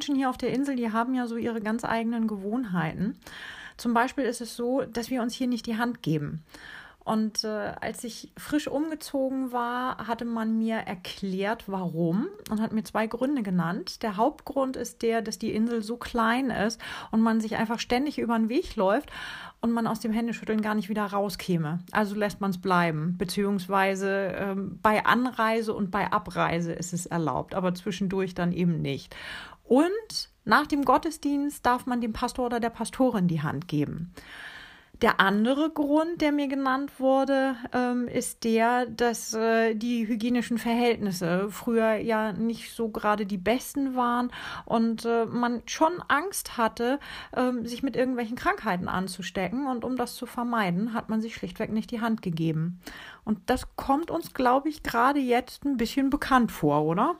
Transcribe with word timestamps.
Menschen 0.00 0.16
hier 0.16 0.30
auf 0.30 0.38
der 0.38 0.50
Insel, 0.50 0.76
die 0.76 0.92
haben 0.92 1.12
ja 1.12 1.26
so 1.26 1.36
ihre 1.36 1.60
ganz 1.60 1.84
eigenen 1.84 2.26
Gewohnheiten. 2.26 3.18
Zum 3.76 3.92
Beispiel 3.92 4.24
ist 4.24 4.40
es 4.40 4.56
so, 4.56 4.80
dass 4.80 5.10
wir 5.10 5.20
uns 5.20 5.34
hier 5.34 5.46
nicht 5.46 5.66
die 5.66 5.76
Hand 5.76 6.02
geben. 6.02 6.42
Und 7.04 7.44
äh, 7.44 7.72
als 7.80 8.02
ich 8.04 8.32
frisch 8.38 8.66
umgezogen 8.66 9.52
war, 9.52 10.06
hatte 10.06 10.24
man 10.24 10.56
mir 10.56 10.76
erklärt, 10.76 11.64
warum 11.66 12.28
und 12.50 12.62
hat 12.62 12.72
mir 12.72 12.82
zwei 12.82 13.06
Gründe 13.06 13.42
genannt. 13.42 14.02
Der 14.02 14.16
Hauptgrund 14.16 14.76
ist 14.76 15.02
der, 15.02 15.20
dass 15.20 15.38
die 15.38 15.52
Insel 15.52 15.82
so 15.82 15.96
klein 15.96 16.48
ist 16.48 16.80
und 17.10 17.20
man 17.20 17.40
sich 17.42 17.56
einfach 17.56 17.78
ständig 17.78 18.18
über 18.18 18.38
den 18.38 18.48
Weg 18.48 18.76
läuft 18.76 19.10
und 19.60 19.72
man 19.72 19.86
aus 19.86 20.00
dem 20.00 20.12
Händeschütteln 20.12 20.62
gar 20.62 20.74
nicht 20.74 20.88
wieder 20.88 21.04
rauskäme. 21.04 21.80
Also 21.90 22.14
lässt 22.14 22.40
man 22.40 22.52
es 22.52 22.60
bleiben, 22.60 23.16
beziehungsweise 23.18 24.34
ähm, 24.36 24.78
bei 24.82 25.04
Anreise 25.04 25.74
und 25.74 25.90
bei 25.90 26.10
Abreise 26.12 26.72
ist 26.72 26.92
es 26.92 27.06
erlaubt, 27.06 27.54
aber 27.54 27.74
zwischendurch 27.74 28.34
dann 28.34 28.52
eben 28.52 28.80
nicht. 28.80 29.14
Und 29.70 30.30
nach 30.44 30.66
dem 30.66 30.84
Gottesdienst 30.84 31.64
darf 31.64 31.86
man 31.86 32.00
dem 32.00 32.12
Pastor 32.12 32.46
oder 32.46 32.58
der 32.58 32.70
Pastorin 32.70 33.28
die 33.28 33.40
Hand 33.40 33.68
geben. 33.68 34.12
Der 35.00 35.20
andere 35.20 35.70
Grund, 35.70 36.20
der 36.20 36.32
mir 36.32 36.48
genannt 36.48 36.98
wurde, 36.98 37.54
ähm, 37.72 38.08
ist 38.08 38.42
der, 38.42 38.86
dass 38.86 39.32
äh, 39.32 39.76
die 39.76 40.08
hygienischen 40.08 40.58
Verhältnisse 40.58 41.46
früher 41.50 41.94
ja 41.94 42.32
nicht 42.32 42.72
so 42.72 42.88
gerade 42.88 43.26
die 43.26 43.38
besten 43.38 43.94
waren 43.94 44.32
und 44.64 45.04
äh, 45.04 45.24
man 45.26 45.62
schon 45.66 46.02
Angst 46.08 46.56
hatte, 46.56 46.98
äh, 47.30 47.52
sich 47.62 47.84
mit 47.84 47.94
irgendwelchen 47.94 48.36
Krankheiten 48.36 48.88
anzustecken. 48.88 49.68
Und 49.68 49.84
um 49.84 49.96
das 49.96 50.16
zu 50.16 50.26
vermeiden, 50.26 50.94
hat 50.94 51.08
man 51.08 51.20
sich 51.20 51.36
schlichtweg 51.36 51.70
nicht 51.70 51.92
die 51.92 52.00
Hand 52.00 52.22
gegeben. 52.22 52.80
Und 53.24 53.38
das 53.46 53.76
kommt 53.76 54.10
uns, 54.10 54.34
glaube 54.34 54.68
ich, 54.68 54.82
gerade 54.82 55.20
jetzt 55.20 55.64
ein 55.64 55.76
bisschen 55.76 56.10
bekannt 56.10 56.50
vor, 56.50 56.82
oder? 56.84 57.14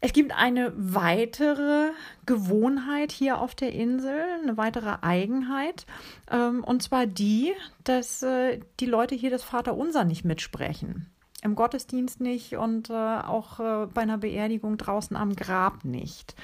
Es 0.00 0.12
gibt 0.12 0.36
eine 0.36 0.72
weitere 0.76 1.90
Gewohnheit 2.26 3.12
hier 3.12 3.40
auf 3.40 3.54
der 3.54 3.72
Insel, 3.72 4.20
eine 4.42 4.56
weitere 4.56 4.98
Eigenheit, 5.00 5.86
ähm, 6.30 6.62
und 6.62 6.82
zwar 6.82 7.06
die, 7.06 7.54
dass 7.84 8.22
äh, 8.22 8.60
die 8.78 8.86
Leute 8.86 9.14
hier 9.14 9.30
das 9.30 9.42
Vaterunser 9.42 10.04
nicht 10.04 10.24
mitsprechen. 10.24 11.10
Im 11.42 11.54
Gottesdienst 11.54 12.20
nicht 12.20 12.56
und 12.56 12.90
äh, 12.90 12.92
auch 12.92 13.60
äh, 13.60 13.86
bei 13.86 14.02
einer 14.02 14.18
Beerdigung 14.18 14.76
draußen 14.76 15.16
am 15.16 15.34
Grab 15.34 15.84
nicht. 15.84 16.34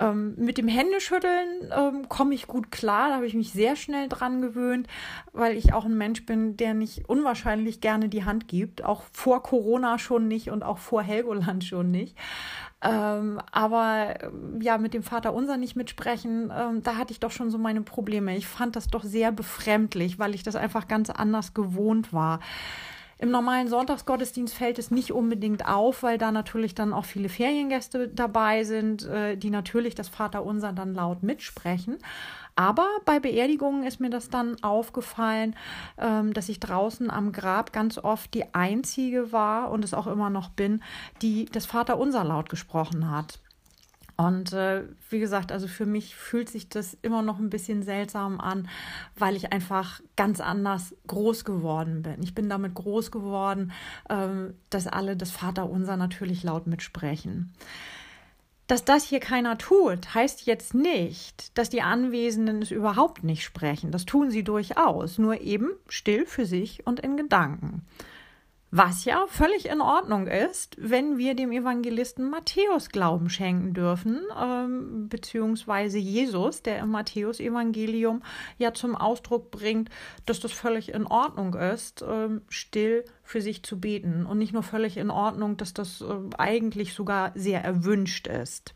Ähm, 0.00 0.34
mit 0.36 0.58
dem 0.58 0.66
Händeschütteln 0.66 1.72
ähm, 1.72 2.08
komme 2.08 2.34
ich 2.34 2.48
gut 2.48 2.72
klar, 2.72 3.10
da 3.10 3.14
habe 3.16 3.26
ich 3.26 3.34
mich 3.34 3.52
sehr 3.52 3.76
schnell 3.76 4.08
dran 4.08 4.42
gewöhnt, 4.42 4.88
weil 5.32 5.56
ich 5.56 5.72
auch 5.72 5.84
ein 5.84 5.96
Mensch 5.96 6.26
bin, 6.26 6.56
der 6.56 6.74
nicht 6.74 7.08
unwahrscheinlich 7.08 7.80
gerne 7.80 8.08
die 8.08 8.24
Hand 8.24 8.48
gibt, 8.48 8.84
auch 8.84 9.04
vor 9.12 9.42
Corona 9.44 9.98
schon 9.98 10.26
nicht 10.26 10.50
und 10.50 10.64
auch 10.64 10.78
vor 10.78 11.02
Helgoland 11.02 11.62
schon 11.62 11.92
nicht. 11.92 12.16
Ähm, 12.82 13.40
aber 13.52 14.14
ja, 14.60 14.78
mit 14.78 14.94
dem 14.94 15.04
Vater 15.04 15.32
unser 15.32 15.56
nicht 15.56 15.76
mitsprechen, 15.76 16.52
ähm, 16.54 16.82
da 16.82 16.96
hatte 16.96 17.12
ich 17.12 17.20
doch 17.20 17.30
schon 17.30 17.50
so 17.50 17.56
meine 17.56 17.82
Probleme. 17.82 18.36
Ich 18.36 18.46
fand 18.46 18.74
das 18.74 18.88
doch 18.88 19.04
sehr 19.04 19.30
befremdlich, 19.30 20.18
weil 20.18 20.34
ich 20.34 20.42
das 20.42 20.56
einfach 20.56 20.88
ganz 20.88 21.08
anders 21.08 21.54
gewohnt 21.54 22.12
war. 22.12 22.40
Im 23.18 23.30
normalen 23.30 23.68
Sonntagsgottesdienst 23.68 24.54
fällt 24.54 24.78
es 24.78 24.90
nicht 24.90 25.12
unbedingt 25.12 25.66
auf, 25.66 26.02
weil 26.02 26.18
da 26.18 26.32
natürlich 26.32 26.74
dann 26.74 26.92
auch 26.92 27.04
viele 27.04 27.28
Feriengäste 27.28 28.08
dabei 28.08 28.64
sind, 28.64 29.06
äh, 29.06 29.36
die 29.36 29.50
natürlich 29.50 29.94
das 29.94 30.08
Vaterunser 30.08 30.72
dann 30.72 30.94
laut 30.94 31.22
mitsprechen. 31.22 31.98
Aber 32.56 32.88
bei 33.04 33.18
Beerdigungen 33.18 33.84
ist 33.84 34.00
mir 34.00 34.10
das 34.10 34.30
dann 34.30 34.62
aufgefallen, 34.62 35.56
ähm, 35.98 36.32
dass 36.32 36.48
ich 36.48 36.60
draußen 36.60 37.10
am 37.10 37.32
Grab 37.32 37.72
ganz 37.72 37.98
oft 37.98 38.32
die 38.34 38.54
einzige 38.54 39.32
war 39.32 39.70
und 39.70 39.84
es 39.84 39.94
auch 39.94 40.06
immer 40.06 40.30
noch 40.30 40.50
bin, 40.50 40.82
die 41.22 41.46
das 41.46 41.66
Vaterunser 41.66 42.24
laut 42.24 42.48
gesprochen 42.48 43.10
hat. 43.10 43.40
Und 44.16 44.52
äh, 44.52 44.84
wie 45.10 45.18
gesagt, 45.18 45.50
also 45.50 45.66
für 45.66 45.86
mich 45.86 46.14
fühlt 46.14 46.48
sich 46.48 46.68
das 46.68 46.96
immer 47.02 47.22
noch 47.22 47.38
ein 47.38 47.50
bisschen 47.50 47.82
seltsam 47.82 48.40
an, 48.40 48.68
weil 49.16 49.34
ich 49.34 49.52
einfach 49.52 50.00
ganz 50.16 50.40
anders 50.40 50.94
groß 51.08 51.44
geworden 51.44 52.02
bin. 52.02 52.22
Ich 52.22 52.34
bin 52.34 52.48
damit 52.48 52.74
groß 52.74 53.10
geworden, 53.10 53.72
ähm, 54.08 54.54
dass 54.70 54.86
alle 54.86 55.16
das 55.16 55.32
Vaterunser 55.32 55.96
natürlich 55.96 56.44
laut 56.44 56.66
mitsprechen. 56.68 57.52
Dass 58.66 58.84
das 58.84 59.04
hier 59.04 59.20
keiner 59.20 59.58
tut, 59.58 60.14
heißt 60.14 60.46
jetzt 60.46 60.74
nicht, 60.74 61.56
dass 61.58 61.68
die 61.68 61.82
Anwesenden 61.82 62.62
es 62.62 62.70
überhaupt 62.70 63.24
nicht 63.24 63.44
sprechen. 63.44 63.90
Das 63.90 64.06
tun 64.06 64.30
sie 64.30 64.42
durchaus, 64.42 65.18
nur 65.18 65.40
eben 65.40 65.70
still 65.88 66.24
für 66.24 66.46
sich 66.46 66.86
und 66.86 67.00
in 67.00 67.16
Gedanken. 67.16 67.84
Was 68.76 69.04
ja 69.04 69.24
völlig 69.28 69.66
in 69.68 69.80
Ordnung 69.80 70.26
ist, 70.26 70.74
wenn 70.80 71.16
wir 71.16 71.36
dem 71.36 71.52
Evangelisten 71.52 72.28
Matthäus 72.28 72.88
Glauben 72.88 73.30
schenken 73.30 73.72
dürfen, 73.72 74.22
ähm, 74.36 75.08
beziehungsweise 75.08 75.98
Jesus, 75.98 76.60
der 76.60 76.80
im 76.80 76.90
Matthäus-Evangelium 76.90 78.24
ja 78.58 78.74
zum 78.74 78.96
Ausdruck 78.96 79.52
bringt, 79.52 79.90
dass 80.26 80.40
das 80.40 80.50
völlig 80.50 80.92
in 80.92 81.06
Ordnung 81.06 81.54
ist, 81.54 82.02
ähm, 82.02 82.42
still 82.48 83.04
für 83.22 83.40
sich 83.40 83.62
zu 83.62 83.78
beten. 83.78 84.26
Und 84.26 84.38
nicht 84.38 84.52
nur 84.52 84.64
völlig 84.64 84.96
in 84.96 85.10
Ordnung, 85.10 85.56
dass 85.56 85.72
das 85.72 86.00
äh, 86.00 86.06
eigentlich 86.36 86.94
sogar 86.94 87.30
sehr 87.36 87.62
erwünscht 87.62 88.26
ist. 88.26 88.74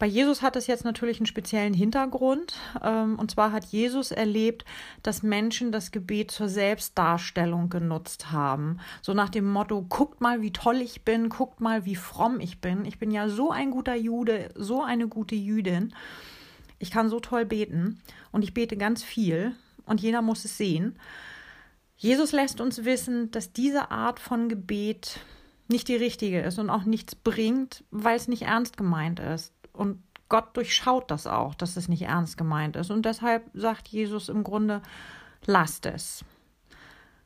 Bei 0.00 0.06
Jesus 0.06 0.40
hat 0.40 0.56
es 0.56 0.66
jetzt 0.66 0.86
natürlich 0.86 1.18
einen 1.18 1.26
speziellen 1.26 1.74
Hintergrund. 1.74 2.54
Ähm, 2.82 3.18
und 3.18 3.30
zwar 3.30 3.52
hat 3.52 3.66
Jesus 3.66 4.12
erlebt, 4.12 4.64
dass 5.02 5.22
Menschen 5.22 5.72
das 5.72 5.90
Gebet 5.90 6.30
zur 6.30 6.48
Selbstdarstellung 6.48 7.68
genutzt 7.68 8.32
haben. 8.32 8.78
So 9.02 9.12
nach 9.12 9.28
dem 9.28 9.44
Motto, 9.44 9.82
guckt 9.82 10.22
mal, 10.22 10.40
wie 10.40 10.54
toll 10.54 10.76
ich 10.76 11.04
bin, 11.04 11.28
guckt 11.28 11.60
mal, 11.60 11.84
wie 11.84 11.96
fromm 11.96 12.40
ich 12.40 12.62
bin. 12.62 12.86
Ich 12.86 12.98
bin 12.98 13.10
ja 13.10 13.28
so 13.28 13.50
ein 13.50 13.70
guter 13.70 13.94
Jude, 13.94 14.48
so 14.54 14.82
eine 14.82 15.06
gute 15.06 15.34
Jüdin. 15.34 15.94
Ich 16.78 16.90
kann 16.90 17.10
so 17.10 17.20
toll 17.20 17.44
beten 17.44 18.00
und 18.32 18.42
ich 18.42 18.54
bete 18.54 18.78
ganz 18.78 19.02
viel 19.02 19.54
und 19.84 20.00
jeder 20.00 20.22
muss 20.22 20.46
es 20.46 20.56
sehen. 20.56 20.98
Jesus 21.98 22.32
lässt 22.32 22.62
uns 22.62 22.86
wissen, 22.86 23.30
dass 23.32 23.52
diese 23.52 23.90
Art 23.90 24.18
von 24.18 24.48
Gebet 24.48 25.20
nicht 25.68 25.88
die 25.88 25.96
richtige 25.96 26.40
ist 26.40 26.58
und 26.58 26.70
auch 26.70 26.84
nichts 26.84 27.14
bringt, 27.14 27.84
weil 27.90 28.16
es 28.16 28.28
nicht 28.28 28.42
ernst 28.42 28.78
gemeint 28.78 29.20
ist. 29.20 29.52
Und 29.80 30.02
Gott 30.28 30.54
durchschaut 30.58 31.10
das 31.10 31.26
auch, 31.26 31.54
dass 31.54 31.78
es 31.78 31.88
nicht 31.88 32.02
ernst 32.02 32.36
gemeint 32.36 32.76
ist. 32.76 32.90
Und 32.90 33.06
deshalb 33.06 33.48
sagt 33.54 33.88
Jesus 33.88 34.28
im 34.28 34.44
Grunde, 34.44 34.82
lasst 35.46 35.86
es. 35.86 36.22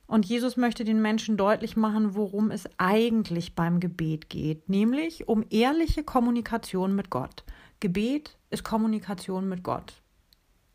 Und 0.07 0.25
Jesus 0.25 0.57
möchte 0.57 0.85
den 0.85 1.03
Menschen 1.03 1.37
deutlich 1.37 1.77
machen, 1.77 2.15
worum 2.15 2.53
es 2.53 2.69
eigentlich 2.79 3.57
beim 3.57 3.81
Gebet 3.81 4.31
geht, 4.31 4.69
nämlich 4.69 5.27
um 5.27 5.45
ehrliche 5.51 6.05
Kommunikation 6.05 6.95
mit 6.95 7.11
Gott. 7.11 7.43
Gebet 7.81 8.39
ist 8.51 8.63
Kommunikation 8.63 9.49
mit 9.49 9.65
Gott. 9.65 10.01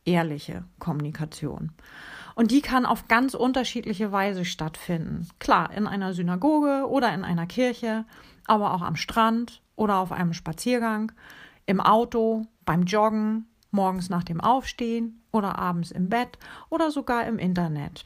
Ehrliche 0.03 0.65
Kommunikation. 0.79 1.71
Und 2.35 2.51
die 2.51 2.61
kann 2.61 2.85
auf 2.85 3.07
ganz 3.07 3.35
unterschiedliche 3.35 4.11
Weise 4.11 4.43
stattfinden. 4.43 5.29
Klar, 5.39 5.71
in 5.71 5.87
einer 5.87 6.13
Synagoge 6.13 6.89
oder 6.89 7.13
in 7.13 7.23
einer 7.23 7.47
Kirche, 7.47 8.03
aber 8.45 8.73
auch 8.73 8.81
am 8.81 8.97
Strand 8.97 9.61
oder 9.77 9.99
auf 9.99 10.11
einem 10.11 10.33
Spaziergang 10.33 11.13
im 11.69 11.79
Auto, 11.79 12.47
beim 12.65 12.81
Joggen, 12.83 13.45
morgens 13.69 14.09
nach 14.09 14.23
dem 14.23 14.41
Aufstehen 14.41 15.21
oder 15.31 15.59
abends 15.59 15.91
im 15.91 16.09
Bett 16.09 16.39
oder 16.71 16.89
sogar 16.89 17.27
im 17.27 17.37
Internet. 17.37 18.05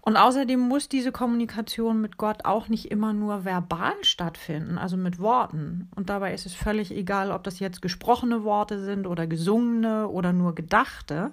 Und 0.00 0.16
außerdem 0.16 0.60
muss 0.60 0.88
diese 0.88 1.10
Kommunikation 1.10 2.00
mit 2.00 2.16
Gott 2.16 2.44
auch 2.44 2.68
nicht 2.68 2.92
immer 2.92 3.12
nur 3.12 3.44
verbal 3.44 3.94
stattfinden, 4.02 4.78
also 4.78 4.96
mit 4.96 5.18
Worten. 5.18 5.88
Und 5.96 6.08
dabei 6.08 6.32
ist 6.34 6.46
es 6.46 6.54
völlig 6.54 6.92
egal, 6.92 7.32
ob 7.32 7.42
das 7.42 7.58
jetzt 7.58 7.82
gesprochene 7.82 8.44
Worte 8.44 8.78
sind 8.84 9.08
oder 9.08 9.26
gesungene 9.26 10.06
oder 10.06 10.32
nur 10.32 10.54
gedachte. 10.54 11.32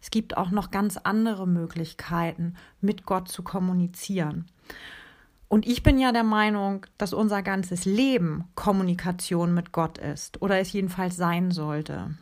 Es 0.00 0.10
gibt 0.10 0.38
auch 0.38 0.50
noch 0.50 0.70
ganz 0.70 0.96
andere 0.96 1.46
Möglichkeiten, 1.46 2.54
mit 2.80 3.04
Gott 3.04 3.28
zu 3.28 3.42
kommunizieren. 3.42 4.46
Und 5.52 5.66
ich 5.66 5.82
bin 5.82 5.98
ja 5.98 6.12
der 6.12 6.24
Meinung, 6.24 6.86
dass 6.96 7.12
unser 7.12 7.42
ganzes 7.42 7.84
Leben 7.84 8.44
Kommunikation 8.54 9.52
mit 9.52 9.70
Gott 9.70 9.98
ist 9.98 10.40
oder 10.40 10.58
es 10.58 10.72
jedenfalls 10.72 11.14
sein 11.18 11.50
sollte. 11.50 12.14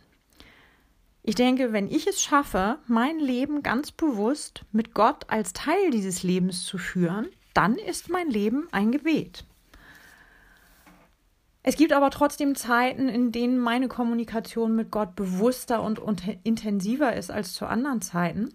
Ich 1.23 1.37
denke, 1.37 1.73
wenn 1.73 1.87
ich 1.87 2.09
es 2.09 2.21
schaffe, 2.21 2.81
mein 2.89 3.21
Leben 3.21 3.63
ganz 3.63 3.93
bewusst 3.93 4.65
mit 4.73 4.95
Gott 4.95 5.31
als 5.31 5.53
Teil 5.53 5.93
dieses 5.93 6.25
Lebens 6.25 6.65
zu 6.65 6.77
führen, 6.77 7.29
dann 7.55 7.77
ist 7.77 8.11
mein 8.11 8.29
Leben 8.29 8.67
ein 8.73 8.91
Gebet. 8.91 9.45
Es 11.63 11.77
gibt 11.77 11.93
aber 11.93 12.11
trotzdem 12.11 12.57
Zeiten, 12.57 13.09
in 13.09 13.31
denen 13.31 13.61
meine 13.61 13.87
Kommunikation 13.87 14.75
mit 14.75 14.91
Gott 14.91 15.15
bewusster 15.15 15.85
und, 15.85 16.01
und 16.01 16.25
intensiver 16.43 17.15
ist 17.15 17.31
als 17.31 17.53
zu 17.53 17.67
anderen 17.67 18.03
Zeiten. 18.03 18.53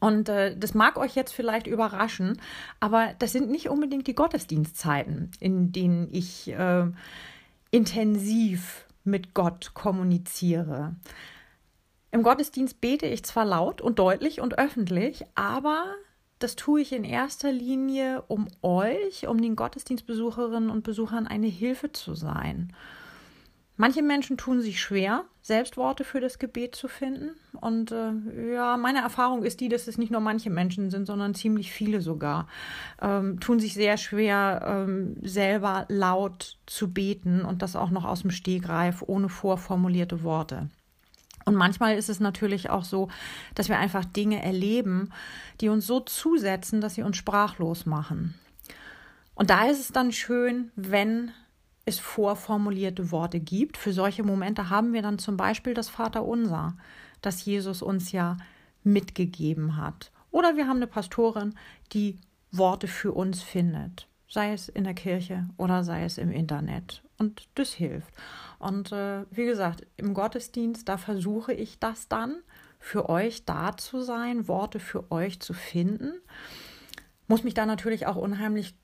Und 0.00 0.28
äh, 0.28 0.56
das 0.56 0.74
mag 0.74 0.98
euch 0.98 1.14
jetzt 1.14 1.32
vielleicht 1.32 1.66
überraschen, 1.66 2.40
aber 2.80 3.14
das 3.18 3.32
sind 3.32 3.50
nicht 3.50 3.68
unbedingt 3.68 4.06
die 4.06 4.14
Gottesdienstzeiten, 4.14 5.30
in 5.40 5.72
denen 5.72 6.08
ich 6.12 6.48
äh, 6.48 6.86
intensiv 7.70 8.86
mit 9.04 9.34
Gott 9.34 9.72
kommuniziere. 9.74 10.94
Im 12.10 12.22
Gottesdienst 12.22 12.80
bete 12.80 13.06
ich 13.06 13.24
zwar 13.24 13.44
laut 13.44 13.80
und 13.80 13.98
deutlich 13.98 14.40
und 14.40 14.58
öffentlich, 14.58 15.24
aber 15.34 15.84
das 16.38 16.56
tue 16.56 16.80
ich 16.80 16.92
in 16.92 17.04
erster 17.04 17.50
Linie, 17.50 18.22
um 18.28 18.48
euch, 18.62 19.26
um 19.26 19.40
den 19.40 19.56
Gottesdienstbesucherinnen 19.56 20.70
und 20.70 20.82
Besuchern 20.82 21.26
eine 21.26 21.46
Hilfe 21.46 21.92
zu 21.92 22.14
sein. 22.14 22.72
Manche 23.78 24.02
Menschen 24.02 24.38
tun 24.38 24.62
sich 24.62 24.80
schwer, 24.80 25.24
selbst 25.42 25.76
Worte 25.76 26.04
für 26.04 26.20
das 26.20 26.38
Gebet 26.38 26.74
zu 26.74 26.88
finden. 26.88 27.30
Und 27.60 27.92
äh, 27.92 28.54
ja, 28.54 28.76
meine 28.78 29.00
Erfahrung 29.00 29.44
ist 29.44 29.60
die, 29.60 29.68
dass 29.68 29.86
es 29.86 29.98
nicht 29.98 30.10
nur 30.10 30.22
manche 30.22 30.48
Menschen 30.48 30.90
sind, 30.90 31.06
sondern 31.06 31.34
ziemlich 31.34 31.70
viele 31.70 32.00
sogar, 32.00 32.48
ähm, 33.02 33.38
tun 33.38 33.60
sich 33.60 33.74
sehr 33.74 33.98
schwer, 33.98 34.62
ähm, 34.66 35.16
selber 35.22 35.84
laut 35.88 36.56
zu 36.64 36.92
beten 36.92 37.44
und 37.44 37.60
das 37.60 37.76
auch 37.76 37.90
noch 37.90 38.06
aus 38.06 38.22
dem 38.22 38.30
Stegreif, 38.30 39.02
ohne 39.06 39.28
vorformulierte 39.28 40.22
Worte. 40.22 40.70
Und 41.44 41.54
manchmal 41.54 41.96
ist 41.96 42.08
es 42.08 42.18
natürlich 42.18 42.70
auch 42.70 42.84
so, 42.84 43.08
dass 43.54 43.68
wir 43.68 43.78
einfach 43.78 44.04
Dinge 44.04 44.42
erleben, 44.42 45.12
die 45.60 45.68
uns 45.68 45.86
so 45.86 46.00
zusetzen, 46.00 46.80
dass 46.80 46.94
sie 46.94 47.02
uns 47.02 47.16
sprachlos 47.16 47.86
machen. 47.86 48.34
Und 49.36 49.50
da 49.50 49.66
ist 49.66 49.78
es 49.78 49.92
dann 49.92 50.10
schön, 50.12 50.72
wenn 50.74 51.30
es 51.86 52.00
vorformulierte 52.00 53.10
Worte 53.10 53.40
gibt. 53.40 53.76
Für 53.76 53.92
solche 53.92 54.24
Momente 54.24 54.68
haben 54.68 54.92
wir 54.92 55.02
dann 55.02 55.18
zum 55.18 55.36
Beispiel 55.36 55.72
das 55.72 55.88
Vaterunser, 55.88 56.76
das 57.22 57.44
Jesus 57.44 57.80
uns 57.80 58.12
ja 58.12 58.36
mitgegeben 58.82 59.76
hat. 59.76 60.10
Oder 60.30 60.56
wir 60.56 60.66
haben 60.66 60.76
eine 60.76 60.88
Pastorin, 60.88 61.54
die 61.92 62.18
Worte 62.50 62.88
für 62.88 63.12
uns 63.12 63.42
findet, 63.42 64.08
sei 64.28 64.52
es 64.52 64.68
in 64.68 64.84
der 64.84 64.94
Kirche 64.94 65.48
oder 65.56 65.84
sei 65.84 66.04
es 66.04 66.18
im 66.18 66.30
Internet. 66.30 67.02
Und 67.18 67.48
das 67.54 67.72
hilft. 67.72 68.12
Und 68.58 68.92
äh, 68.92 69.24
wie 69.30 69.46
gesagt, 69.46 69.86
im 69.96 70.12
Gottesdienst, 70.12 70.88
da 70.88 70.98
versuche 70.98 71.52
ich 71.52 71.78
das 71.78 72.08
dann 72.08 72.36
für 72.78 73.08
euch 73.08 73.44
da 73.44 73.76
zu 73.76 74.02
sein, 74.02 74.48
Worte 74.48 74.80
für 74.80 75.10
euch 75.10 75.40
zu 75.40 75.54
finden. 75.54 76.12
Muss 77.28 77.44
mich 77.44 77.54
da 77.54 77.64
natürlich 77.64 78.06
auch 78.06 78.16
unheimlich 78.16 78.74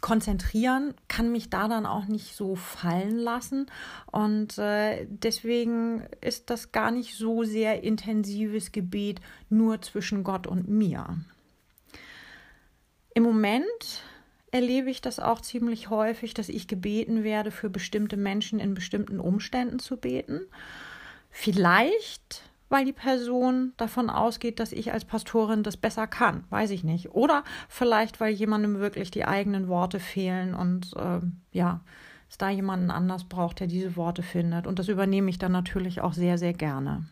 konzentrieren, 0.00 0.94
kann 1.08 1.32
mich 1.32 1.48
da 1.48 1.66
dann 1.66 1.86
auch 1.86 2.06
nicht 2.06 2.36
so 2.36 2.56
fallen 2.56 3.16
lassen. 3.16 3.66
Und 4.12 4.58
äh, 4.58 5.06
deswegen 5.08 6.06
ist 6.20 6.50
das 6.50 6.72
gar 6.72 6.90
nicht 6.90 7.14
so 7.14 7.44
sehr 7.44 7.82
intensives 7.82 8.70
Gebet 8.70 9.20
nur 9.48 9.80
zwischen 9.80 10.22
Gott 10.22 10.46
und 10.46 10.68
mir. 10.68 11.18
Im 13.14 13.22
Moment 13.22 14.02
erlebe 14.50 14.90
ich 14.90 15.00
das 15.00 15.20
auch 15.20 15.40
ziemlich 15.40 15.88
häufig, 15.88 16.34
dass 16.34 16.48
ich 16.48 16.68
gebeten 16.68 17.24
werde, 17.24 17.50
für 17.50 17.70
bestimmte 17.70 18.16
Menschen 18.16 18.60
in 18.60 18.74
bestimmten 18.74 19.20
Umständen 19.20 19.78
zu 19.78 19.96
beten. 19.96 20.42
Vielleicht 21.30 22.42
weil 22.74 22.84
die 22.84 22.92
Person 22.92 23.72
davon 23.76 24.10
ausgeht, 24.10 24.58
dass 24.58 24.72
ich 24.72 24.92
als 24.92 25.04
Pastorin 25.04 25.62
das 25.62 25.76
besser 25.76 26.08
kann. 26.08 26.42
Weiß 26.50 26.70
ich 26.70 26.82
nicht. 26.82 27.14
Oder 27.14 27.44
vielleicht, 27.68 28.18
weil 28.18 28.34
jemandem 28.34 28.80
wirklich 28.80 29.12
die 29.12 29.26
eigenen 29.26 29.68
Worte 29.68 30.00
fehlen 30.00 30.56
und 30.56 30.92
äh, 30.96 31.20
ja, 31.52 31.82
es 32.28 32.36
da 32.36 32.50
jemanden 32.50 32.90
anders 32.90 33.26
braucht, 33.26 33.60
der 33.60 33.68
diese 33.68 33.94
Worte 33.94 34.24
findet. 34.24 34.66
Und 34.66 34.80
das 34.80 34.88
übernehme 34.88 35.30
ich 35.30 35.38
dann 35.38 35.52
natürlich 35.52 36.00
auch 36.00 36.14
sehr, 36.14 36.36
sehr 36.36 36.52
gerne. 36.52 37.04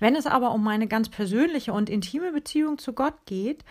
Wenn 0.00 0.16
es 0.16 0.26
aber 0.26 0.50
um 0.50 0.64
meine 0.64 0.88
ganz 0.88 1.08
persönliche 1.08 1.72
und 1.72 1.88
intime 1.88 2.32
Beziehung 2.32 2.78
zu 2.78 2.94
Gott 2.94 3.14
geht, 3.26 3.64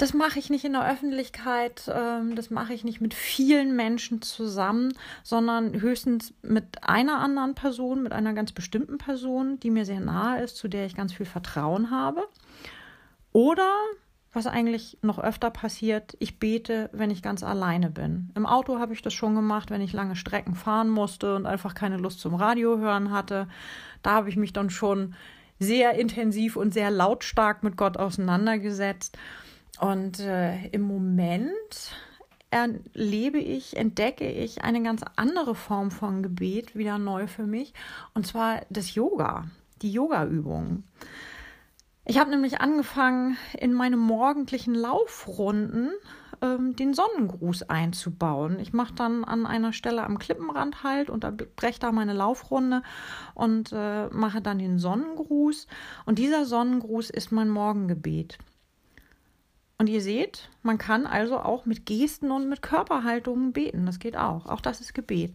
das 0.00 0.14
mache 0.14 0.38
ich 0.38 0.48
nicht 0.48 0.64
in 0.64 0.72
der 0.72 0.90
Öffentlichkeit, 0.90 1.90
ähm, 1.94 2.34
das 2.34 2.48
mache 2.48 2.72
ich 2.72 2.84
nicht 2.84 3.02
mit 3.02 3.12
vielen 3.12 3.76
Menschen 3.76 4.22
zusammen, 4.22 4.94
sondern 5.22 5.78
höchstens 5.78 6.32
mit 6.40 6.82
einer 6.82 7.18
anderen 7.18 7.54
Person, 7.54 8.02
mit 8.02 8.12
einer 8.12 8.32
ganz 8.32 8.52
bestimmten 8.52 8.96
Person, 8.96 9.60
die 9.60 9.70
mir 9.70 9.84
sehr 9.84 10.00
nahe 10.00 10.42
ist, 10.42 10.56
zu 10.56 10.68
der 10.68 10.86
ich 10.86 10.96
ganz 10.96 11.12
viel 11.12 11.26
Vertrauen 11.26 11.90
habe. 11.90 12.26
Oder, 13.32 13.70
was 14.32 14.46
eigentlich 14.46 14.96
noch 15.02 15.18
öfter 15.18 15.50
passiert, 15.50 16.16
ich 16.18 16.38
bete, 16.38 16.88
wenn 16.94 17.10
ich 17.10 17.22
ganz 17.22 17.42
alleine 17.42 17.90
bin. 17.90 18.30
Im 18.34 18.46
Auto 18.46 18.78
habe 18.78 18.94
ich 18.94 19.02
das 19.02 19.12
schon 19.12 19.34
gemacht, 19.34 19.70
wenn 19.70 19.82
ich 19.82 19.92
lange 19.92 20.16
Strecken 20.16 20.54
fahren 20.54 20.88
musste 20.88 21.34
und 21.34 21.44
einfach 21.44 21.74
keine 21.74 21.98
Lust 21.98 22.20
zum 22.20 22.34
Radio 22.34 22.78
hören 22.78 23.10
hatte. 23.10 23.48
Da 24.02 24.12
habe 24.12 24.30
ich 24.30 24.36
mich 24.36 24.54
dann 24.54 24.70
schon 24.70 25.14
sehr 25.58 25.92
intensiv 25.92 26.56
und 26.56 26.72
sehr 26.72 26.90
lautstark 26.90 27.62
mit 27.62 27.76
Gott 27.76 27.98
auseinandergesetzt. 27.98 29.18
Und 29.80 30.20
äh, 30.20 30.66
im 30.68 30.82
Moment 30.82 31.94
erlebe 32.50 33.38
ich, 33.38 33.78
entdecke 33.78 34.30
ich 34.30 34.62
eine 34.62 34.82
ganz 34.82 35.02
andere 35.16 35.54
Form 35.54 35.90
von 35.90 36.22
Gebet 36.22 36.76
wieder 36.76 36.98
neu 36.98 37.26
für 37.26 37.46
mich, 37.46 37.72
und 38.12 38.26
zwar 38.26 38.60
das 38.68 38.94
Yoga, 38.94 39.46
die 39.80 39.90
Yoga-Übungen. 39.90 40.84
Ich 42.04 42.18
habe 42.18 42.28
nämlich 42.28 42.60
angefangen, 42.60 43.38
in 43.58 43.72
meine 43.72 43.96
morgendlichen 43.96 44.74
Laufrunden 44.74 45.92
ähm, 46.42 46.76
den 46.76 46.92
Sonnengruß 46.92 47.62
einzubauen. 47.70 48.58
Ich 48.58 48.74
mache 48.74 48.92
dann 48.94 49.24
an 49.24 49.46
einer 49.46 49.72
Stelle 49.72 50.02
am 50.02 50.18
Klippenrand 50.18 50.82
halt, 50.82 51.08
unterbreche 51.08 51.80
da 51.80 51.90
meine 51.90 52.12
Laufrunde 52.12 52.82
und 53.34 53.72
äh, 53.72 54.08
mache 54.08 54.42
dann 54.42 54.58
den 54.58 54.78
Sonnengruß. 54.78 55.68
Und 56.04 56.18
dieser 56.18 56.44
Sonnengruß 56.44 57.08
ist 57.08 57.32
mein 57.32 57.48
Morgengebet. 57.48 58.36
Und 59.80 59.88
ihr 59.88 60.02
seht, 60.02 60.50
man 60.62 60.76
kann 60.76 61.06
also 61.06 61.38
auch 61.38 61.64
mit 61.64 61.86
Gesten 61.86 62.30
und 62.30 62.50
mit 62.50 62.60
Körperhaltungen 62.60 63.54
beten. 63.54 63.86
Das 63.86 63.98
geht 63.98 64.14
auch. 64.14 64.44
Auch 64.44 64.60
das 64.60 64.82
ist 64.82 64.92
Gebet. 64.92 65.32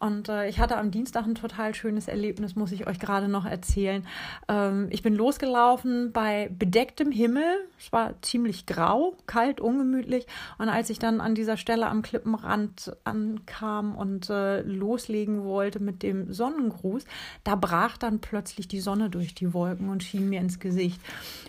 Und 0.00 0.28
äh, 0.28 0.48
ich 0.48 0.58
hatte 0.58 0.78
am 0.78 0.90
Dienstag 0.90 1.26
ein 1.26 1.36
total 1.36 1.74
schönes 1.74 2.08
Erlebnis, 2.08 2.56
muss 2.56 2.72
ich 2.72 2.88
euch 2.88 2.98
gerade 2.98 3.28
noch 3.28 3.44
erzählen. 3.44 4.04
Ähm, 4.48 4.88
ich 4.90 5.02
bin 5.02 5.14
losgelaufen 5.14 6.10
bei 6.10 6.50
bedecktem 6.58 7.12
Himmel. 7.12 7.44
Es 7.78 7.92
war 7.92 8.20
ziemlich 8.22 8.66
grau, 8.66 9.14
kalt, 9.26 9.60
ungemütlich. 9.60 10.26
Und 10.58 10.70
als 10.70 10.90
ich 10.90 10.98
dann 10.98 11.20
an 11.20 11.36
dieser 11.36 11.56
Stelle 11.56 11.86
am 11.86 12.02
Klippenrand 12.02 12.96
ankam 13.04 13.94
und 13.94 14.28
äh, 14.28 14.62
loslegen 14.62 15.44
wollte 15.44 15.78
mit 15.78 16.02
dem 16.02 16.32
Sonnengruß, 16.32 17.04
da 17.44 17.54
brach 17.54 17.96
dann 17.96 18.20
plötzlich 18.20 18.66
die 18.66 18.80
Sonne 18.80 19.08
durch 19.08 19.36
die 19.36 19.54
Wolken 19.54 19.88
und 19.88 20.02
schien 20.02 20.28
mir 20.28 20.40
ins 20.40 20.58
Gesicht, 20.58 21.00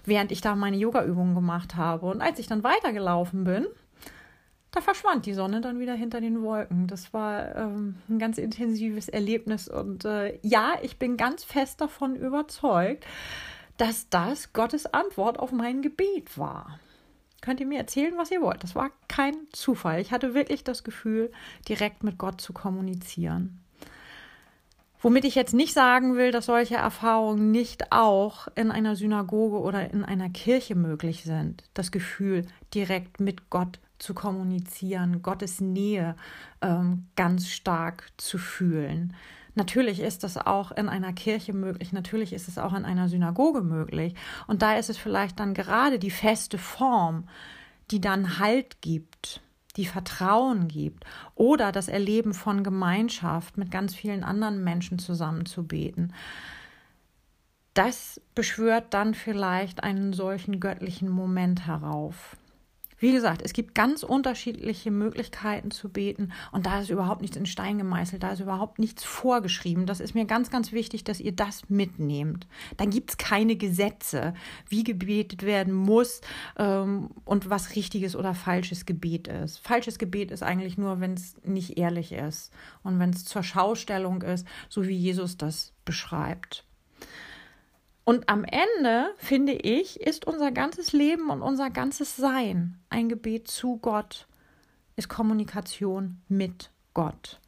während 0.05 0.31
ich 0.31 0.41
da 0.41 0.55
meine 0.55 0.77
Yoga-Übungen 0.77 1.33
gemacht 1.33 1.75
habe. 1.75 2.05
Und 2.05 2.21
als 2.33 2.39
ich 2.39 2.47
dann 2.47 2.63
weitergelaufen 2.63 3.43
bin, 3.43 3.67
da 4.71 4.81
verschwand 4.81 5.27
die 5.27 5.35
Sonne 5.35 5.61
dann 5.61 5.79
wieder 5.79 5.93
hinter 5.93 6.19
den 6.19 6.41
Wolken. 6.41 6.87
Das 6.87 7.13
war 7.13 7.55
ähm, 7.55 7.97
ein 8.09 8.17
ganz 8.17 8.39
intensives 8.39 9.07
Erlebnis. 9.07 9.67
Und 9.67 10.03
äh, 10.03 10.39
ja, 10.41 10.73
ich 10.81 10.97
bin 10.97 11.15
ganz 11.15 11.43
fest 11.43 11.79
davon 11.79 12.15
überzeugt, 12.15 13.05
dass 13.77 14.09
das 14.09 14.51
Gottes 14.51 14.87
Antwort 14.87 15.37
auf 15.37 15.51
mein 15.51 15.83
Gebet 15.83 16.35
war. 16.35 16.79
Könnt 17.41 17.59
ihr 17.59 17.67
mir 17.67 17.77
erzählen, 17.77 18.17
was 18.17 18.31
ihr 18.31 18.41
wollt? 18.41 18.63
Das 18.63 18.73
war 18.73 18.89
kein 19.07 19.35
Zufall. 19.51 20.01
Ich 20.01 20.11
hatte 20.11 20.33
wirklich 20.33 20.63
das 20.63 20.83
Gefühl, 20.83 21.31
direkt 21.69 22.01
mit 22.01 22.17
Gott 22.17 22.41
zu 22.41 22.51
kommunizieren. 22.51 23.62
Womit 25.03 25.25
ich 25.25 25.35
jetzt 25.35 25.53
nicht 25.53 25.73
sagen 25.73 26.15
will, 26.15 26.31
dass 26.31 26.45
solche 26.45 26.75
Erfahrungen 26.75 27.51
nicht 27.51 27.91
auch 27.91 28.47
in 28.55 28.71
einer 28.71 28.95
Synagoge 28.95 29.59
oder 29.59 29.91
in 29.91 30.05
einer 30.05 30.29
Kirche 30.29 30.75
möglich 30.75 31.23
sind. 31.25 31.65
Das 31.73 31.91
Gefühl, 31.91 32.45
direkt 32.73 33.19
mit 33.19 33.49
Gott 33.49 33.79
zu 33.99 34.13
kommunizieren, 34.13 35.21
Gottes 35.21 35.59
Nähe 35.59 36.15
ähm, 36.61 37.07
ganz 37.17 37.49
stark 37.49 38.13
zu 38.15 38.37
fühlen. 38.37 39.13
Natürlich 39.55 39.99
ist 39.99 40.23
das 40.23 40.37
auch 40.37 40.71
in 40.71 40.87
einer 40.87 41.11
Kirche 41.11 41.51
möglich, 41.51 41.91
natürlich 41.91 42.31
ist 42.31 42.47
es 42.47 42.57
auch 42.57 42.73
in 42.73 42.85
einer 42.85 43.09
Synagoge 43.09 43.61
möglich. 43.61 44.15
Und 44.47 44.61
da 44.61 44.77
ist 44.77 44.89
es 44.89 44.97
vielleicht 44.97 45.37
dann 45.37 45.53
gerade 45.53 45.99
die 45.99 46.11
feste 46.11 46.57
Form, 46.57 47.27
die 47.91 47.99
dann 47.99 48.39
Halt 48.39 48.81
gibt, 48.81 49.41
die 49.75 49.85
Vertrauen 49.85 50.67
gibt 50.67 51.05
oder 51.35 51.71
das 51.71 51.87
Erleben 51.87 52.33
von 52.33 52.63
Gemeinschaft 52.63 53.57
mit 53.57 53.71
ganz 53.71 53.95
vielen 53.95 54.23
anderen 54.23 54.63
Menschen 54.63 54.99
zusammen 54.99 55.45
zu 55.45 55.65
beten. 55.65 56.13
Das 57.73 58.21
beschwört 58.35 58.93
dann 58.93 59.15
vielleicht 59.15 59.83
einen 59.83 60.13
solchen 60.13 60.59
göttlichen 60.59 61.09
Moment 61.09 61.65
herauf. 61.65 62.37
Wie 63.03 63.11
gesagt, 63.11 63.41
es 63.41 63.51
gibt 63.51 63.75
ganz 63.75 64.01
unterschiedliche 64.01 64.89
Möglichkeiten 64.89 65.71
zu 65.71 65.89
beten 65.89 66.31
und 66.53 66.65
da 66.65 66.79
ist 66.79 66.89
überhaupt 66.89 67.19
nichts 67.19 67.35
in 67.35 67.45
Stein 67.45 67.77
gemeißelt, 67.77 68.23
da 68.23 68.31
ist 68.31 68.39
überhaupt 68.39 68.79
nichts 68.79 69.03
vorgeschrieben. 69.03 69.85
Das 69.85 69.99
ist 69.99 70.15
mir 70.15 70.23
ganz, 70.23 70.49
ganz 70.49 70.71
wichtig, 70.71 71.03
dass 71.03 71.19
ihr 71.19 71.33
das 71.33 71.69
mitnehmt. 71.69 72.47
Da 72.77 72.85
gibt 72.85 73.09
es 73.09 73.17
keine 73.17 73.57
Gesetze, 73.57 74.33
wie 74.69 74.85
gebetet 74.85 75.43
werden 75.43 75.73
muss 75.73 76.21
ähm, 76.57 77.09
und 77.25 77.49
was 77.49 77.75
richtiges 77.75 78.15
oder 78.15 78.33
falsches 78.33 78.85
Gebet 78.85 79.27
ist. 79.27 79.57
Falsches 79.57 79.99
Gebet 79.99 80.31
ist 80.31 80.41
eigentlich 80.41 80.77
nur, 80.77 81.01
wenn 81.01 81.15
es 81.15 81.35
nicht 81.43 81.77
ehrlich 81.77 82.13
ist 82.13 82.53
und 82.83 82.99
wenn 82.99 83.09
es 83.09 83.25
zur 83.25 83.43
Schaustellung 83.43 84.21
ist, 84.21 84.47
so 84.69 84.87
wie 84.87 84.95
Jesus 84.95 85.35
das 85.35 85.73
beschreibt. 85.83 86.63
Und 88.05 88.29
am 88.29 88.43
Ende, 88.43 89.13
finde 89.17 89.53
ich, 89.53 90.01
ist 90.01 90.25
unser 90.25 90.51
ganzes 90.51 90.91
Leben 90.91 91.29
und 91.29 91.41
unser 91.41 91.69
ganzes 91.69 92.15
Sein 92.15 92.79
ein 92.89 93.07
Gebet 93.07 93.47
zu 93.47 93.77
Gott, 93.77 94.27
ist 94.95 95.09
Kommunikation 95.09 96.21
mit 96.27 96.69
Gott. 96.93 97.39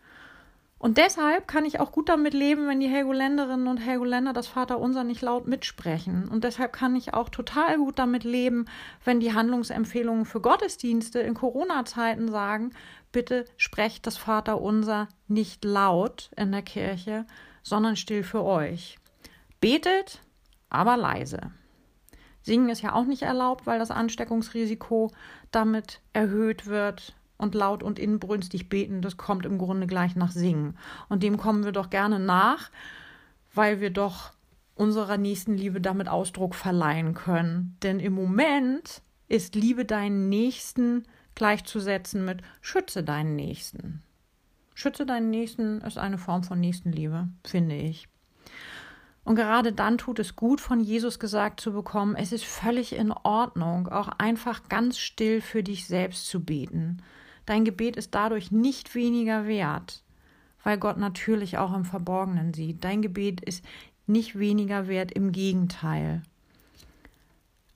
Und 0.77 0.97
deshalb 0.97 1.47
kann 1.47 1.65
ich 1.65 1.79
auch 1.79 1.91
gut 1.91 2.09
damit 2.09 2.33
leben, 2.33 2.67
wenn 2.67 2.79
die 2.79 2.87
Helgoländerinnen 2.87 3.67
und 3.67 3.77
Helgoländer 3.77 4.33
das 4.33 4.47
Vaterunser 4.47 5.03
nicht 5.03 5.21
laut 5.21 5.47
mitsprechen. 5.47 6.27
Und 6.27 6.43
deshalb 6.43 6.73
kann 6.73 6.95
ich 6.95 7.13
auch 7.13 7.29
total 7.29 7.77
gut 7.77 7.97
damit 7.97 8.23
leben, 8.23 8.65
wenn 9.03 9.19
die 9.19 9.33
Handlungsempfehlungen 9.33 10.25
für 10.25 10.41
Gottesdienste 10.41 11.19
in 11.19 11.33
Corona-Zeiten 11.33 12.29
sagen, 12.29 12.71
bitte 13.11 13.45
sprecht 13.57 14.05
das 14.05 14.17
Vaterunser 14.17 15.07
nicht 15.27 15.65
laut 15.65 16.29
in 16.35 16.51
der 16.51 16.61
Kirche, 16.61 17.25
sondern 17.63 17.95
still 17.95 18.23
für 18.23 18.43
euch. 18.43 18.99
Betet, 19.61 20.21
aber 20.69 20.97
leise. 20.97 21.51
Singen 22.41 22.69
ist 22.69 22.81
ja 22.81 22.93
auch 22.93 23.05
nicht 23.05 23.23
erlaubt, 23.23 23.65
weil 23.65 23.79
das 23.79 23.91
Ansteckungsrisiko 23.91 25.11
damit 25.51 26.01
erhöht 26.13 26.67
wird 26.67 27.15
und 27.37 27.55
laut 27.55 27.83
und 27.83 27.99
inbrünstig 27.99 28.69
beten, 28.69 29.01
das 29.01 29.17
kommt 29.17 29.45
im 29.45 29.57
Grunde 29.57 29.87
gleich 29.87 30.15
nach 30.15 30.31
Singen. 30.31 30.77
Und 31.09 31.23
dem 31.23 31.37
kommen 31.37 31.65
wir 31.65 31.71
doch 31.71 31.89
gerne 31.89 32.19
nach, 32.19 32.69
weil 33.53 33.81
wir 33.81 33.89
doch 33.89 34.31
unserer 34.75 35.17
Nächstenliebe 35.17 35.81
damit 35.81 36.07
Ausdruck 36.07 36.53
verleihen 36.53 37.13
können. 37.13 37.77
Denn 37.81 37.99
im 37.99 38.13
Moment 38.13 39.01
ist 39.27 39.55
Liebe 39.55 39.85
deinen 39.85 40.29
Nächsten 40.29 41.03
gleichzusetzen 41.33 42.25
mit 42.25 42.41
Schütze 42.61 43.03
deinen 43.03 43.35
Nächsten. 43.35 44.03
Schütze 44.73 45.05
deinen 45.05 45.29
Nächsten 45.29 45.81
ist 45.81 45.97
eine 45.97 46.17
Form 46.17 46.43
von 46.43 46.59
Nächstenliebe, 46.59 47.29
finde 47.45 47.75
ich. 47.75 48.07
Und 49.25 49.35
gerade 49.35 49.73
dann 49.73 49.97
tut 49.97 50.19
es 50.19 50.35
gut, 50.35 50.61
von 50.61 50.79
Jesus 50.79 51.19
gesagt 51.19 51.59
zu 51.59 51.73
bekommen, 51.73 52.15
es 52.15 52.31
ist 52.31 52.45
völlig 52.45 52.93
in 52.93 53.11
Ordnung, 53.11 53.87
auch 53.87 54.07
einfach 54.19 54.69
ganz 54.69 54.99
still 54.99 55.41
für 55.41 55.63
dich 55.63 55.87
selbst 55.87 56.27
zu 56.27 56.43
beten. 56.43 57.01
Dein 57.47 57.65
Gebet 57.65 57.95
ist 57.95 58.13
dadurch 58.13 58.51
nicht 58.51 58.93
weniger 58.93 59.47
wert, 59.47 60.03
weil 60.63 60.77
Gott 60.77 60.97
natürlich 60.97 61.57
auch 61.57 61.73
im 61.73 61.85
Verborgenen 61.85 62.53
sieht. 62.53 62.83
Dein 62.83 63.01
Gebet 63.01 63.41
ist 63.41 63.65
nicht 64.05 64.37
weniger 64.37 64.87
wert, 64.87 65.11
im 65.11 65.31
Gegenteil. 65.31 66.21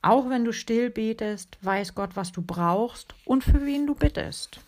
Auch 0.03 0.29
wenn 0.29 0.45
du 0.45 0.53
still 0.53 0.91
betest, 0.91 1.57
weiß 1.63 1.95
Gott, 1.95 2.11
was 2.15 2.31
du 2.31 2.43
brauchst 2.43 3.15
und 3.25 3.43
für 3.43 3.65
wen 3.65 3.87
du 3.87 3.95
bittest. 3.95 4.59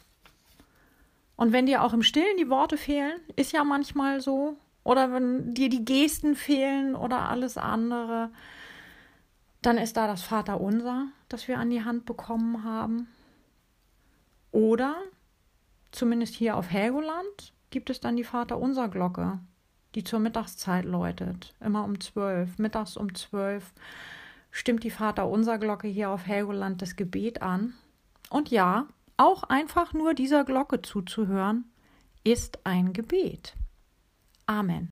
Und 1.35 1.53
wenn 1.53 1.67
dir 1.67 1.83
auch 1.83 1.93
im 1.93 2.03
Stillen 2.03 2.37
die 2.37 2.49
Worte 2.49 2.77
fehlen, 2.77 3.19
ist 3.35 3.51
ja 3.51 3.63
manchmal 3.63 4.19
so, 4.19 4.57
oder 4.83 5.11
wenn 5.11 5.53
dir 5.53 5.69
die 5.69 5.85
Gesten 5.85 6.35
fehlen 6.35 6.95
oder 6.95 7.29
alles 7.29 7.57
andere, 7.57 8.31
dann 9.61 9.77
ist 9.77 9.97
da 9.97 10.07
das 10.07 10.23
Vaterunser, 10.23 11.07
das 11.29 11.47
wir 11.47 11.59
an 11.59 11.69
die 11.69 11.83
Hand 11.83 12.05
bekommen 12.05 12.63
haben. 12.63 13.07
Oder, 14.51 14.95
zumindest 15.91 16.35
hier 16.35 16.57
auf 16.57 16.71
Helgoland, 16.71 17.53
gibt 17.69 17.89
es 17.89 17.99
dann 17.99 18.15
die 18.15 18.23
Vaterunser-Glocke, 18.23 19.39
die 19.95 20.03
zur 20.03 20.19
Mittagszeit 20.19 20.85
läutet, 20.85 21.53
immer 21.59 21.83
um 21.83 21.99
zwölf, 21.99 22.57
mittags 22.57 22.97
um 22.97 23.13
zwölf 23.13 23.73
stimmt 24.51 24.83
die 24.83 24.91
Vaterunser-Glocke 24.91 25.87
hier 25.87 26.09
auf 26.09 26.27
Helgoland 26.27 26.81
das 26.81 26.95
Gebet 26.95 27.41
an. 27.41 27.73
Und 28.29 28.51
ja, 28.51 28.87
auch 29.17 29.43
einfach 29.43 29.93
nur 29.93 30.13
dieser 30.13 30.43
Glocke 30.43 30.81
zuzuhören, 30.81 31.65
ist 32.23 32.59
ein 32.65 32.93
Gebet. 32.93 33.55
Amen. 34.51 34.91